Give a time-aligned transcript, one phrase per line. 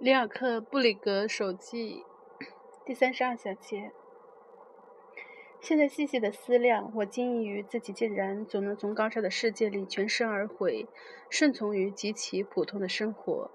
[0.00, 2.04] 里尔克布里格手记
[2.86, 3.90] 第三十二小节。
[5.60, 10.86] 现在细细的思量，我惊异于自己竟然总能从高超的世界里全身而回，
[11.28, 13.50] 顺从于极其普通的生活。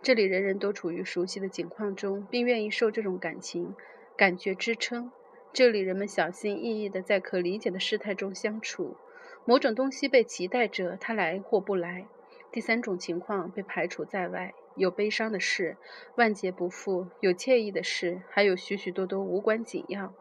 [0.00, 3.76] 这里人人都处于熟悉的境况中，并愿意受这种感情
[4.16, 5.12] 感觉支撑。
[5.52, 8.96] 这里人们小心翼翼地在可理解的事态中相处，
[9.44, 12.06] 某种东西被期待着，它来或不来。
[12.50, 14.54] 第三种情况被排除在外。
[14.78, 15.76] 有悲伤的事，
[16.16, 20.14] 万劫不复；有惬意的事，还有许许多多无关紧要。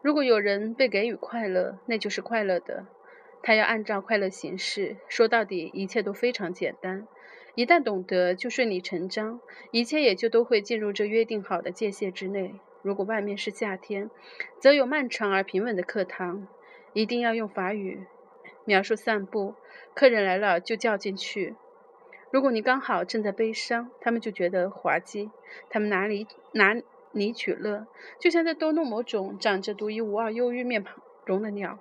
[0.00, 2.86] 如果有人被给予快乐，那就是快乐的。
[3.42, 4.96] 他要按照快乐行事。
[5.08, 7.08] 说到底，一切都非常简单。
[7.54, 9.40] 一旦懂得，就顺理成章，
[9.72, 12.54] 一切也就都会进入这约定好的界限之内。
[12.82, 14.10] 如果外面是夏天，
[14.60, 16.46] 则有漫长而平稳的课堂。
[16.92, 18.06] 一定要用法语
[18.64, 19.54] 描述散步。
[19.94, 21.54] 客人来了就叫进去。
[22.32, 25.30] 如果你刚好正在悲伤，他们就觉得滑稽，
[25.68, 26.74] 他们哪里拿
[27.10, 27.86] 你取乐，
[28.18, 30.82] 就像在逗弄某种长着独一无二忧郁面
[31.26, 31.78] 容的鸟。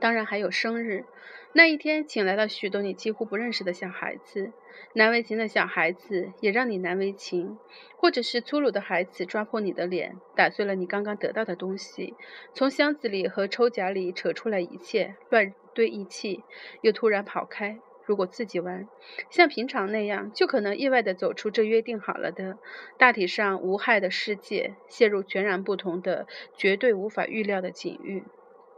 [0.00, 1.04] 当然还有生日，
[1.52, 4.50] 那一天请来了许多你几乎不认识的小孩子，
[4.94, 7.56] 难为情的小孩子也让你难为情，
[7.96, 12.16] 或者是粗鲁的孩子抓破你的脸，打碎了你刚刚得到的东西，
[12.52, 16.42] 从箱子里和抽夹里扯出来一切，乱堆一气，
[16.80, 17.78] 又突然跑开。
[18.04, 18.86] 如果自己玩，
[19.30, 22.58] 像平常那样，就可能意外地走出这约定好了的、
[22.98, 28.24] 大体上无害的世界，陷入全然不同的、绝对无法预料的境遇。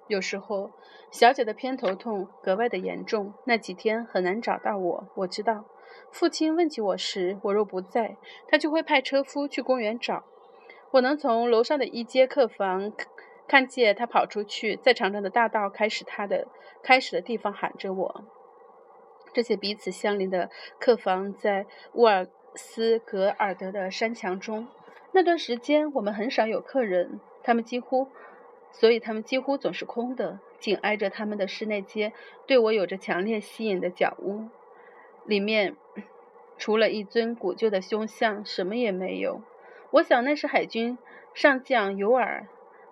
[0.06, 0.70] 有时候，
[1.10, 5.08] 小姐的偏头痛格外的严重，那几天很难找到我。
[5.16, 5.64] 我知道，
[6.12, 8.16] 父亲问起我时，我若不在，
[8.47, 10.24] 他就会派车夫去公园找
[10.92, 11.00] 我。
[11.00, 12.92] 能从楼上的一间客房
[13.48, 16.47] 看见他跑出去，在长长的大道开始他的
[16.84, 18.24] 开始的地方喊着我。
[19.37, 20.48] 这些彼此相邻的
[20.81, 24.67] 客房在沃尔斯格尔德的山墙中。
[25.12, 28.09] 那段时间我们很少有客人，他们几乎，
[28.73, 30.38] 所以他们几乎总是空的。
[30.59, 32.15] 紧挨着他们的是那间
[32.47, 34.49] 对我有着强烈吸引的角屋，
[35.27, 35.77] 里面
[36.56, 39.43] 除了一尊古旧的胸像，什么也没有。
[39.91, 40.97] 我想那是海军
[41.34, 42.47] 上将尤尔。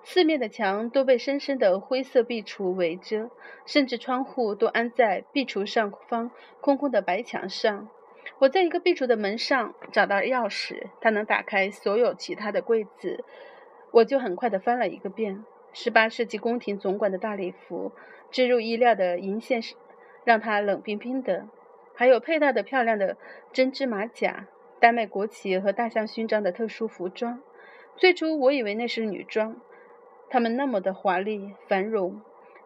[0.07, 3.31] 四面的墙都被深深的灰色壁橱围着，
[3.65, 7.89] 甚至窗户都安在壁橱上方空空的白墙上。
[8.39, 13.25] 我在一个壁橱的门上找到钥匙，它能打开所有其他的柜子。
[13.93, 15.43] 我就很快地翻了一个遍。
[15.73, 17.93] 十八世纪宫廷总管的大礼服，
[18.31, 19.61] 织入衣料的银线
[20.25, 21.49] 让它冷冰冰的，
[21.95, 23.17] 还有佩戴的漂亮的
[23.53, 24.47] 针织马甲、
[24.79, 27.41] 丹麦国旗和大象勋章的特殊服装。
[27.97, 29.57] 最初我以为那是女装。
[30.35, 32.21] 它们那么的华丽繁荣，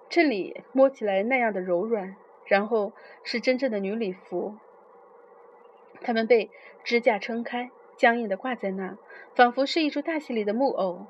[0.09, 4.57] 这里摸起来那样的柔软，然后是真正的女礼服。
[6.01, 6.49] 它们被
[6.83, 8.97] 支架撑开，僵硬地挂在那，
[9.35, 11.09] 仿佛是一出大戏里的木偶。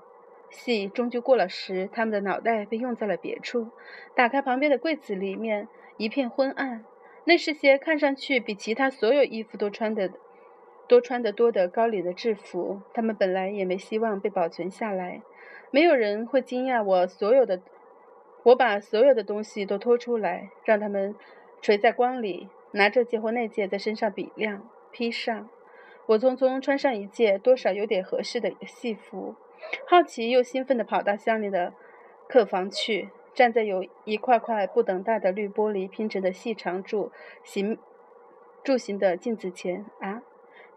[0.51, 3.69] 戏终究过了时，他们的脑袋被用在了别处。
[4.17, 6.85] 打开旁边的柜子，里面一片昏暗。
[7.23, 10.11] 那是些看上去比其他所有衣服都穿的
[10.89, 12.83] 多穿得多的高领的制服。
[12.93, 15.23] 他们本来也没希望被保存下来。
[15.71, 17.61] 没有人会惊讶我所有的，
[18.43, 21.15] 我把所有的东西都拖出来，让他们
[21.61, 25.49] 垂在光里，拿这件或那件在身上比量，披上。
[26.07, 29.35] 我匆匆穿上一件多少有点合适的戏服，
[29.87, 31.75] 好奇又兴奋地跑到乡里的
[32.27, 37.13] 客房去，站在有一块块不等大的绿玻璃拼成的细长柱
[37.45, 37.77] 形
[38.65, 39.85] 柱形的镜子前。
[40.01, 40.23] 啊，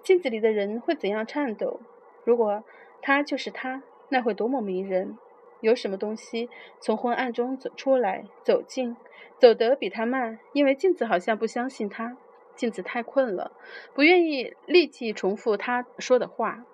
[0.04, 1.80] 镜子里的人会怎样颤抖？
[2.26, 2.66] 如果
[3.02, 3.84] 他就是他。
[4.12, 5.18] 那会多么迷人！
[5.62, 6.50] 有什么东西
[6.80, 8.98] 从昏暗中走出来，走近，
[9.40, 12.18] 走得比他慢，因为镜子好像不相信他。
[12.56, 13.52] 镜子太困了，
[13.94, 16.66] 不愿意立即重复他说的话。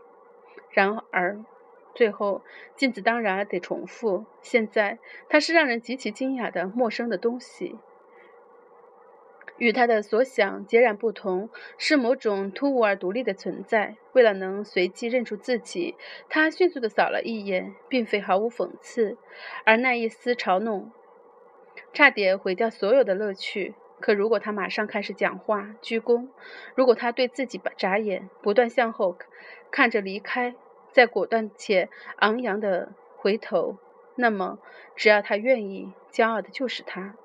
[0.72, 1.44] 然而，
[1.94, 2.42] 最后
[2.76, 4.26] 镜子当然得重复。
[4.42, 4.98] 现在，
[5.30, 7.78] 它是让人极其惊讶的陌生的东西。
[9.58, 13.96] 与他的所想截然不同，是某种突兀而独立的存在。
[14.14, 15.96] 为了能随即认出自己，
[16.30, 19.18] 他迅速地扫了一眼，并非毫无讽刺，
[19.66, 20.92] 而那一丝嘲弄，
[21.94, 23.76] 差点毁掉所有的乐趣。
[24.00, 26.28] 可如果他马上开始讲话、鞠躬，
[26.76, 29.18] 如果他对自己眨眼，不断向后
[29.72, 30.54] 看着离开，
[30.92, 33.78] 再果断且昂扬地回头，
[34.16, 34.60] 那么
[34.96, 37.16] 只要他愿意，骄傲的就是他。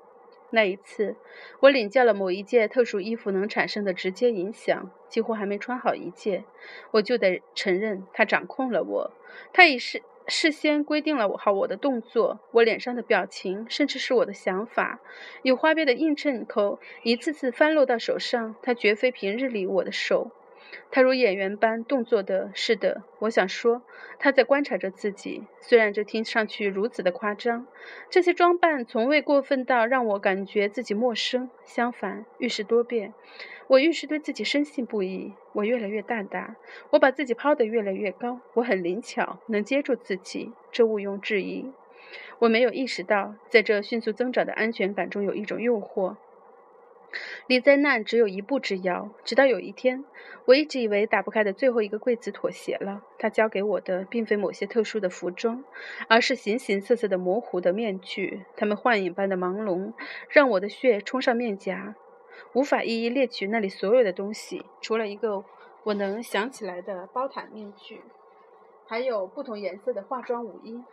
[0.53, 1.15] 那一次，
[1.61, 4.91] 我领教了某一件特殊衣服能产生的直接影响。
[5.09, 6.45] 几乎还没穿好一件，
[6.91, 9.11] 我就得承认他掌控了我。
[9.51, 14.99] 他已事事先规定了我好我的动作，我脸上的表情，甚至是我的想法。
[15.41, 20.31] 有花边的映衬口一次次翻落到手上，它绝非平日里我的手。
[20.91, 23.81] 他如演员般动作的，是的，我想说，
[24.19, 25.43] 他在观察着自己。
[25.59, 27.67] 虽然这听上去如此的夸张，
[28.09, 31.49] 这些装扮从未过分到让我感觉自己陌生。
[31.63, 33.13] 相反，遇事多变。
[33.67, 35.33] 我愈是对自己深信不疑。
[35.53, 36.55] 我越来越大胆，
[36.91, 38.41] 我把自己抛得越来越高。
[38.55, 41.71] 我很灵巧，能接住自己，这毋庸置疑。
[42.39, 46.17] 我没有意识到，在这迅速增长的安全感中有一种诱惑。
[47.47, 49.09] 离灾难只有一步之遥。
[49.23, 50.03] 直到有一天，
[50.45, 53.03] 我一直以为打不开的最后一个柜子妥协了。
[53.17, 55.63] 他交给我的并非某些特殊的服装，
[56.07, 58.45] 而是形形色色的模糊的面具。
[58.55, 59.93] 它们幻影般的朦胧，
[60.29, 61.95] 让我的血冲上面颊，
[62.53, 65.43] 无法一一列举那里所有的东西，除了一个
[65.83, 68.01] 我能想起来的包毯面具，
[68.87, 70.83] 还有不同颜色的化妆舞衣。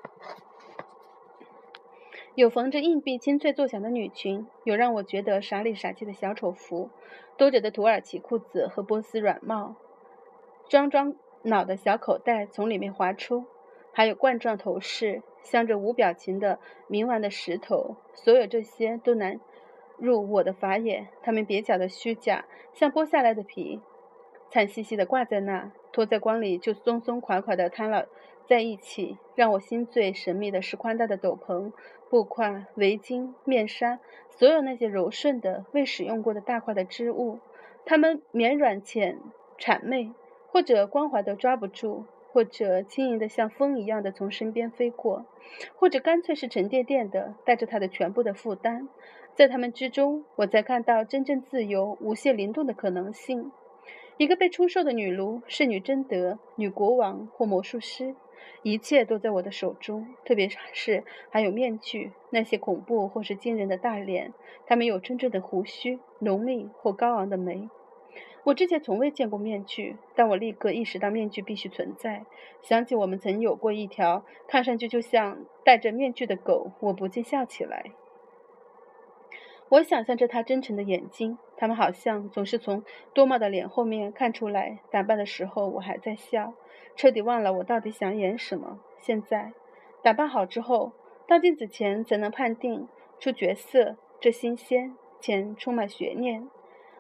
[2.37, 6.89] 有缝着硬币清脆作响的女裙，有让我觉得傻里傻气的小丑服，
[7.37, 9.75] 兜着的土耳其裤子和波斯软帽，
[10.69, 13.47] 装装脑的小口袋从里面滑出，
[13.93, 17.97] 还有冠状头饰，镶着无表情的冥顽的石头。
[18.15, 19.41] 所有这些都难
[19.99, 23.81] 入我的法眼，他们蹩脚的虚假，像剥下来的皮，
[24.51, 28.07] 惨兮兮的挂在那，拖在光里就松松垮垮的瘫了
[28.49, 29.17] 在一起。
[29.35, 31.73] 让我心醉神秘的是宽大的斗篷。
[32.11, 37.39] 布块、围巾、面纱，所有那些柔顺的、未使用过的大块的织物，
[37.85, 39.17] 它们绵软且
[39.57, 40.11] 谄媚，
[40.49, 45.25] 或者光滑的抓不住，或者轻盈的像风一样的从身边飞过，
[45.77, 48.89] 或者干脆是沉甸甸的，带着它的全部的负担。
[49.37, 53.53] 在它们之中，我才看到真正自由、无限灵动的可能性。
[54.21, 58.15] 一个被出售的女奴，是女贞德、女国王或魔术师。
[58.63, 64.35] 一切都在我的手中，特别是还有面具，那些恐怖或是惊人的大脸，
[64.67, 67.71] 他们有真正的胡须，浓密或高昂的眉。
[68.45, 72.27] 我之前从未见过面具，但我立刻意识到面具必须存在。
[72.61, 77.93] 想起我们曾有过一条看上去就像戴着面具的狗，我不禁笑起来。
[79.71, 82.83] 我想象着他真诚的眼睛，他们好像总是从
[83.15, 84.81] 多茂的脸后面看出来。
[84.91, 86.55] 打扮的时候，我还在笑。
[86.97, 88.81] 彻底忘了我到底想演什么。
[88.99, 89.53] 现在
[90.03, 90.91] 打扮好之后，
[91.29, 92.89] 到镜子前怎能判定
[93.21, 93.97] 出角色？
[94.21, 96.51] 这新鲜且充满悬念。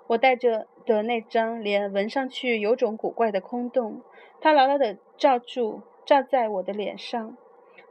[0.06, 4.00] 我戴着的那张脸闻上去有种古怪的空洞，
[4.40, 7.36] 它牢牢地罩住罩在我的脸上，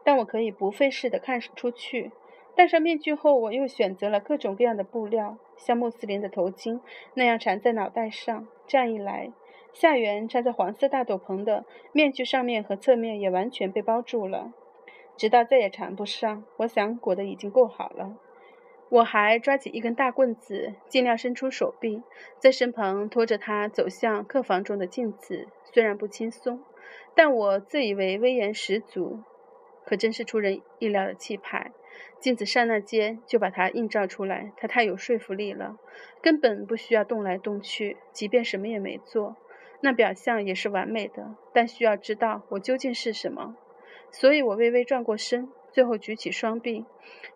[0.06, 2.12] 但我可以不费事地看出去。
[2.60, 6.82] 戴上面具后，我又选择了各种各样的布料，像穆斯林的头巾
[7.14, 8.50] 那样缠在脑袋上。
[8.68, 9.32] 这样一来。
[9.72, 11.64] 下缘插在黄色大斗篷的
[11.94, 14.52] 面具上面和侧面也完全被包住了，
[15.16, 16.44] 直到再也缠不上。
[16.58, 18.18] 我想裹得已经够好了。
[18.90, 22.04] 我还抓起一根大棍子，尽量伸出手臂，
[22.40, 25.48] 在身旁拖着他走向客房中的镜子。
[25.64, 26.62] 虽然不轻松，
[27.16, 29.24] 但我自以为威严十足，
[29.86, 31.72] 可真是出人意料的气派。
[32.20, 35.78] 镜子刹那间就把它映照出来，它太有说服力了，
[36.22, 39.38] 根本不需要动来动去，即便什么也没做。
[39.82, 43.56] 那表象也是完美的，但需要知道我究竟是什么。
[44.12, 46.86] 所以我微微转过身，最后举起双臂，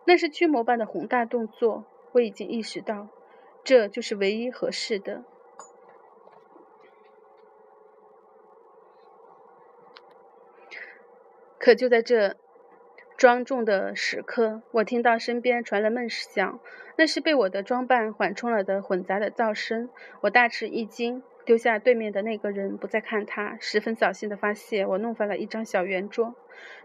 [0.04, 1.84] 那是驱魔般的宏大动作。
[2.12, 3.08] 我已经意识到，
[3.64, 5.24] 这就是唯一合适的。
[11.58, 12.36] 可就在这
[13.16, 16.60] 庄重的时刻，我听到身边传来闷响，
[16.96, 19.88] 那是被我的装扮缓冲了的混杂的噪声。
[20.22, 21.22] 我大吃一惊。
[21.44, 26.34] 丢下对面的那个人，不再看他，十分扫兴地发现我弄翻了一张小圆桌。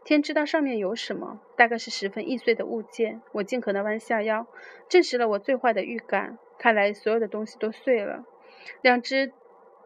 [0.03, 3.21] 天知道上面有什么，大概是十分易碎的物件。
[3.31, 4.47] 我尽可能弯下腰，
[4.89, 6.37] 证实了我最坏的预感。
[6.57, 8.25] 看来所有的东西都碎了。
[8.81, 9.31] 两只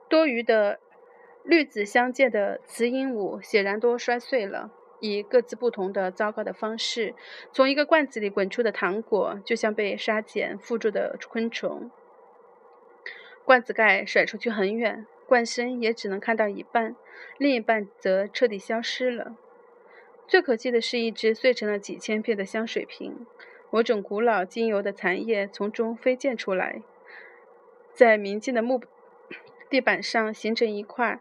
[0.09, 0.79] 多余的
[1.43, 4.71] 绿紫相间的雌鹦鹉显然都摔碎了，
[5.03, 7.13] 以各自不同的糟糕的方式。
[7.51, 11.91] 从一个罐子里滚出的糖果，就像被沙茧附住的昆虫。
[13.43, 16.95] 罐子盖甩出去很远，罐身也只能看到一半，
[17.37, 19.35] 另一半则彻底消失了。
[20.25, 23.27] 最可气的是一只碎成了几千片的香水瓶，
[23.69, 26.81] 某种古老精油的残液从中飞溅出来，
[27.93, 28.79] 在明净的木
[29.69, 31.19] 地板上形成一块。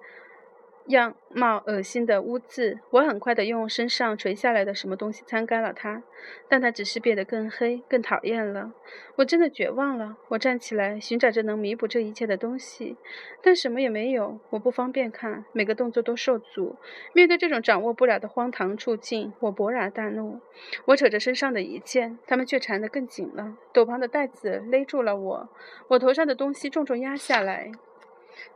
[0.86, 6.02] 样貌恶心的污渍，我很快地用身上垂下来的什么东西擦干了它，
[6.48, 8.72] 但它只是变得更黑、更讨厌了。
[9.16, 10.16] 我真的绝望了。
[10.28, 12.96] 我站起来，寻找着能弥补这一切的东西，
[13.42, 14.40] 但什么也没有。
[14.50, 16.76] 我不方便看，每个动作都受阻。
[17.12, 20.40] 面对这种掌握不了的荒唐处境，我勃然大怒。
[20.86, 23.56] 我扯着身上的一件，他们却缠得更紧了。
[23.72, 25.48] 斗篷的带子勒住了我，
[25.88, 27.70] 我头上的东西重重压下来。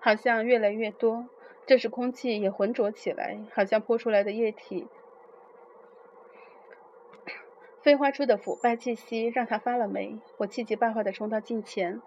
[0.00, 1.26] 好像越来越多。
[1.66, 4.86] 这时空气也浑浊起来，好像泼出来的液体
[7.82, 10.18] 飞花出的腐败气息让他发了霉。
[10.38, 12.00] 我气急败坏地冲到镜前，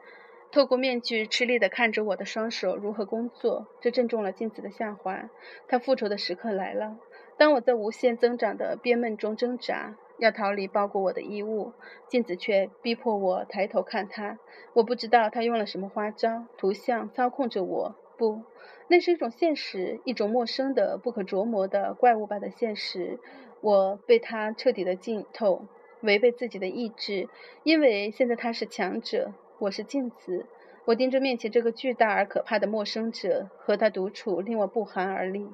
[0.52, 5.30] 透过面具吃力地看着我的双手如何工作，这正中了镜子的下怀。
[5.68, 6.98] 他复仇的时刻来了。
[7.38, 11.72] 当我在无限增长的憋闷中挣扎，要逃离包裹我的衣物，
[12.08, 14.38] 镜子却逼迫我抬头看他。
[14.74, 17.96] 我不知道他用了什么花招，图像操控着我。
[18.20, 18.44] 不。
[18.90, 23.18] 那是一种现实，一种陌生的、不可琢磨的怪物般的现实。
[23.62, 25.66] 我被他彻底的浸透，
[26.02, 27.30] 违背自己的意志，
[27.64, 30.46] 因为现在他是强者，我是镜子。
[30.86, 35.50] 我盯着面前这个巨大而可怕的陌生者，和他独处令我不寒而栗。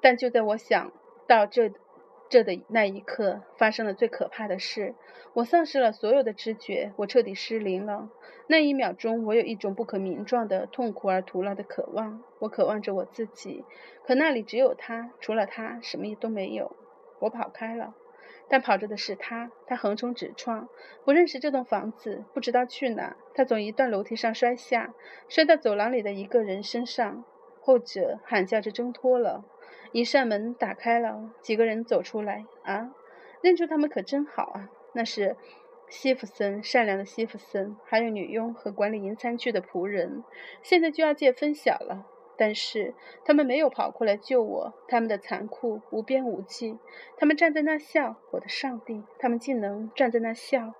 [0.00, 0.92] 但就在我想
[1.26, 1.70] 到这。
[2.28, 4.94] 这的那一刻，发生了最可怕的事。
[5.34, 8.10] 我丧失了所有的知觉，我彻底失灵了。
[8.48, 12.22] 那一秒钟，我有一种不可名状的痛苦而徒劳的渴望。
[12.40, 13.64] 我渴望着我自己，
[14.06, 16.76] 可那里只有他，除了他，什么也都没有。
[17.20, 17.94] 我跑开了，
[18.48, 19.50] 但跑着的是他。
[19.66, 20.68] 他横冲直撞，
[21.04, 23.16] 不认识这栋房子，不知道去哪。
[23.34, 24.94] 他从一段楼梯上摔下，
[25.28, 27.24] 摔到走廊里的一个人身上，
[27.60, 29.44] 后者喊叫着挣脱了。
[29.92, 32.44] 一扇门打开了，几个人走出来。
[32.62, 32.94] 啊，
[33.40, 34.68] 认出他们可真好啊！
[34.92, 35.36] 那是
[35.88, 40.24] 西弗森，善良的西弗森，还有女佣和管理银餐具的仆人。
[40.62, 44.74] 现在就要见分晓了，但是他们没有跑过来救我。
[44.88, 46.78] 他们的残酷无边无际。
[47.16, 49.02] 他们站在那笑，我的上帝！
[49.18, 50.74] 他们竟能站在那笑。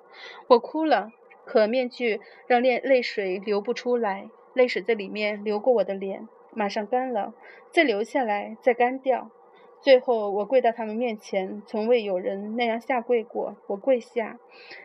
[0.48, 1.10] 我哭了，
[1.44, 6.28] 可面具让泪泪水流不出来，泪水在里面流过我的脸。
[6.58, 7.32] 马上干了，
[7.70, 9.30] 再留下来，再干掉。
[9.80, 13.56] 最后，我跪到他们面前，从未有人那样下跪过。
[13.68, 14.40] 我跪下，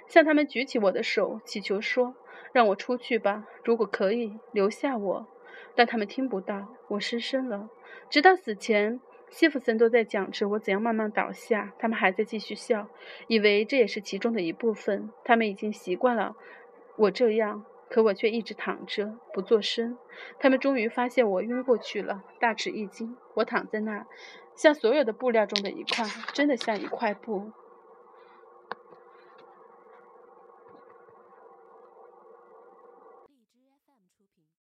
[0.08, 2.14] 向他们举起我的手，祈求说
[2.54, 5.26] ：“让我出去吧，如果可以，留下我。”
[5.74, 7.70] 但他们听不到，我失声了。
[8.12, 9.02] 直到死前，
[9.32, 12.88] 西弗森都在讲着我怎样慢慢倒下，他们还在继续笑，
[13.26, 15.10] 以为这也是其中的一部分。
[15.24, 16.36] 他们已经习惯了
[16.98, 17.66] 我这样。
[17.94, 19.96] 可我却一直躺着不作声。
[20.40, 23.16] 他们终于发现我晕过去了，大吃一惊。
[23.36, 24.08] 我躺在那儿，
[24.56, 27.52] 像所有的布料中的一块，真的像一块布。